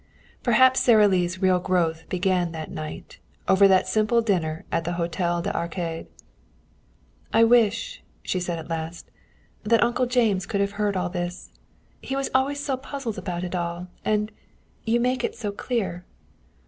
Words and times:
Perhaps 0.41 0.79
Sara 0.79 1.07
Lee's 1.07 1.43
real 1.43 1.59
growth 1.59 2.09
began 2.09 2.53
that 2.53 2.71
night, 2.71 3.19
over 3.47 3.67
that 3.67 3.87
simple 3.87 4.19
dinner 4.19 4.65
at 4.71 4.83
the 4.83 4.93
Hôtel 4.93 5.43
des 5.43 5.51
Arcades. 5.51 6.23
"I 7.31 7.43
wish," 7.43 8.01
she 8.23 8.39
said 8.39 8.57
at 8.57 8.67
last, 8.67 9.11
"that 9.61 9.83
Uncle 9.83 10.07
James 10.07 10.47
could 10.47 10.59
have 10.59 10.71
heard 10.81 10.97
all 10.97 11.09
this. 11.09 11.51
He 12.01 12.15
was 12.15 12.31
always 12.33 12.59
so 12.59 12.77
puzzled 12.77 13.19
about 13.19 13.43
it 13.43 13.53
all. 13.53 13.89
And 14.03 14.31
you 14.85 14.99
make 14.99 15.23
it 15.23 15.35
so 15.35 15.51
clear." 15.51 16.03